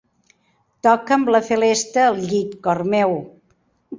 Toca'm 0.87 1.27
la 1.35 1.41
celesta 1.49 2.05
al 2.05 2.19
llit, 2.31 2.57
cor 2.69 2.83
meu. 2.95 3.17